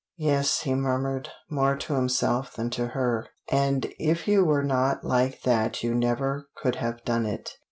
[0.17, 5.43] "Yes," he murmured, more to himself than to her, "and if you were not like
[5.43, 7.51] that you never could have done it."